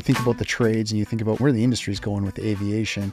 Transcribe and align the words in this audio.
think 0.00 0.18
about 0.20 0.38
the 0.38 0.44
trades 0.44 0.90
and 0.90 0.98
you 0.98 1.04
think 1.04 1.22
about 1.22 1.40
where 1.40 1.52
the 1.52 1.62
industry 1.62 1.92
is 1.92 2.00
going 2.00 2.24
with 2.24 2.38
aviation, 2.38 3.12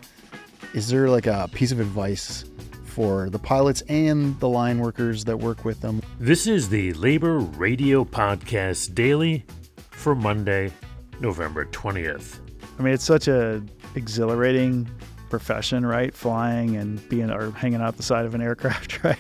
is 0.74 0.88
there 0.90 1.10
like 1.10 1.28
a 1.28 1.50
piece 1.54 1.72
of 1.72 1.80
advice 1.80 2.46
for 2.86 3.30
the 3.30 3.40
pilots 3.40 3.82
and 3.88 4.38
the 4.40 4.50
line 4.50 4.80
workers 4.80 5.24
that 5.26 5.38
work 5.38 5.64
with 5.64 5.80
them? 5.82 6.02
This 6.20 6.48
is 6.48 6.70
the 6.70 6.94
Labor 6.94 7.40
Radio 7.40 8.04
Podcast 8.04 8.94
Daily 8.96 9.46
for 9.92 10.16
Monday, 10.16 10.72
November 11.20 11.66
20th. 11.66 12.40
I 12.80 12.84
mean, 12.84 12.94
it's 12.94 13.04
such 13.04 13.28
a 13.28 13.62
exhilarating 13.96 14.90
profession, 15.30 15.86
right? 15.86 16.14
Flying 16.14 16.76
and 16.78 17.08
being 17.10 17.30
or 17.30 17.52
hanging 17.52 17.82
out 17.82 17.98
the 17.98 18.04
side 18.04 18.26
of 18.26 18.36
an 18.36 18.42
aircraft, 18.42 19.04
right? 19.04 19.20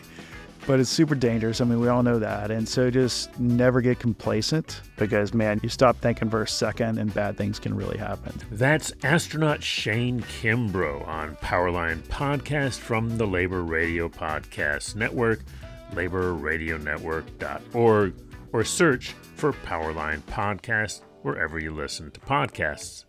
But 0.72 0.80
it's 0.80 0.90
super 0.90 1.16
dangerous. 1.16 1.60
I 1.60 1.66
mean, 1.66 1.82
we 1.82 1.90
all 1.90 2.02
know 2.02 2.18
that. 2.18 2.50
And 2.50 2.66
so 2.66 2.90
just 2.90 3.38
never 3.38 3.82
get 3.82 4.00
complacent 4.00 4.80
because, 4.95 5.34
man, 5.34 5.59
you 5.62 5.68
stop 5.68 5.98
thinking 5.98 6.30
for 6.30 6.44
a 6.44 6.48
second 6.48 6.98
and 6.98 7.14
bad 7.14 7.36
things 7.36 7.59
can 7.59 7.76
really 7.76 7.98
happen. 7.98 8.34
That's 8.52 8.94
astronaut 9.04 9.62
Shane 9.62 10.22
Kimbrough 10.22 11.05
on 11.05 11.36
Powerline 11.36 12.00
Podcast 12.04 12.78
from 12.78 13.18
the 13.18 13.28
Labor 13.28 13.64
Radio 13.64 14.08
Podcast 14.08 14.95
Network, 14.95 15.42
laborradionetwork.org, 15.92 18.14
or 18.53 18.64
search 18.64 19.12
for 19.36 19.52
Powerline 19.52 20.22
Podcast 20.22 21.02
wherever 21.23 21.59
you 21.59 21.76
listen 21.76 22.12
to 22.12 22.20
podcasts. 22.22 23.03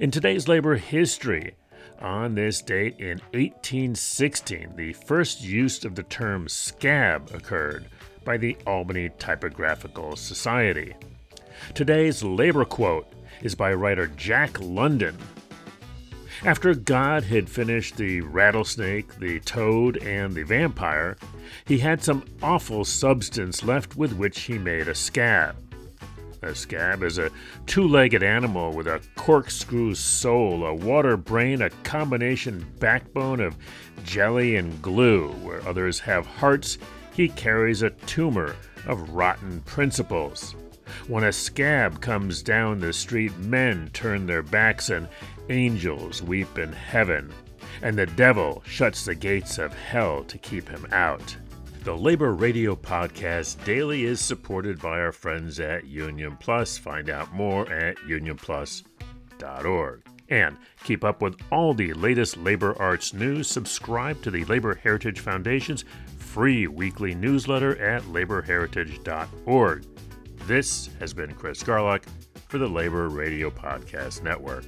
In 0.00 0.10
today's 0.10 0.48
labor 0.48 0.74
history, 0.74 1.54
on 2.00 2.34
this 2.34 2.62
date 2.62 2.98
in 2.98 3.20
1816, 3.32 4.74
the 4.76 4.92
first 4.92 5.42
use 5.42 5.84
of 5.84 5.94
the 5.94 6.02
term 6.02 6.48
scab 6.48 7.30
occurred 7.34 7.86
by 8.24 8.36
the 8.36 8.56
Albany 8.66 9.10
Typographical 9.18 10.16
Society. 10.16 10.94
Today's 11.74 12.22
labor 12.22 12.64
quote 12.64 13.06
is 13.42 13.54
by 13.54 13.72
writer 13.72 14.06
Jack 14.06 14.58
London. 14.60 15.16
After 16.42 16.74
God 16.74 17.24
had 17.24 17.50
finished 17.50 17.96
the 17.96 18.22
rattlesnake, 18.22 19.18
the 19.18 19.40
toad, 19.40 19.98
and 19.98 20.34
the 20.34 20.42
vampire, 20.42 21.18
he 21.66 21.78
had 21.78 22.02
some 22.02 22.24
awful 22.42 22.84
substance 22.84 23.62
left 23.62 23.94
with 23.94 24.14
which 24.14 24.40
he 24.40 24.56
made 24.56 24.88
a 24.88 24.94
scab. 24.94 25.56
A 26.42 26.54
scab 26.54 27.02
is 27.02 27.18
a 27.18 27.30
two 27.66 27.86
legged 27.86 28.22
animal 28.22 28.72
with 28.72 28.86
a 28.86 29.02
corkscrew 29.14 29.94
soul, 29.94 30.64
a 30.64 30.74
water 30.74 31.16
brain, 31.16 31.60
a 31.60 31.70
combination 31.84 32.64
backbone 32.78 33.40
of 33.40 33.58
jelly 34.04 34.56
and 34.56 34.80
glue. 34.80 35.28
Where 35.42 35.66
others 35.68 36.00
have 36.00 36.26
hearts, 36.26 36.78
he 37.12 37.28
carries 37.28 37.82
a 37.82 37.90
tumor 37.90 38.56
of 38.86 39.10
rotten 39.10 39.60
principles. 39.60 40.54
When 41.08 41.24
a 41.24 41.32
scab 41.32 42.00
comes 42.00 42.42
down 42.42 42.80
the 42.80 42.92
street, 42.92 43.36
men 43.38 43.90
turn 43.92 44.26
their 44.26 44.42
backs 44.42 44.88
and 44.88 45.08
angels 45.50 46.22
weep 46.22 46.58
in 46.58 46.72
heaven, 46.72 47.32
and 47.82 47.98
the 47.98 48.06
devil 48.06 48.62
shuts 48.66 49.04
the 49.04 49.14
gates 49.14 49.58
of 49.58 49.74
hell 49.74 50.24
to 50.24 50.38
keep 50.38 50.68
him 50.68 50.86
out. 50.90 51.36
The 51.82 51.94
Labor 51.96 52.34
Radio 52.34 52.76
Podcast 52.76 53.64
Daily 53.64 54.04
is 54.04 54.20
supported 54.20 54.82
by 54.82 55.00
our 55.00 55.12
friends 55.12 55.58
at 55.60 55.86
Union 55.86 56.36
Plus. 56.38 56.76
Find 56.76 57.08
out 57.08 57.32
more 57.32 57.72
at 57.72 57.96
unionplus.org. 58.06 60.02
And 60.28 60.58
keep 60.84 61.04
up 61.04 61.22
with 61.22 61.40
all 61.50 61.72
the 61.72 61.94
latest 61.94 62.36
labor 62.36 62.76
arts 62.78 63.14
news. 63.14 63.48
Subscribe 63.48 64.20
to 64.22 64.30
the 64.30 64.44
Labor 64.44 64.74
Heritage 64.74 65.20
Foundation's 65.20 65.86
free 66.18 66.66
weekly 66.66 67.14
newsletter 67.14 67.74
at 67.78 68.02
laborheritage.org. 68.02 69.86
This 70.46 70.90
has 70.98 71.14
been 71.14 71.32
Chris 71.32 71.62
Garlock 71.62 72.02
for 72.48 72.58
the 72.58 72.68
Labor 72.68 73.08
Radio 73.08 73.50
Podcast 73.50 74.22
Network. 74.22 74.66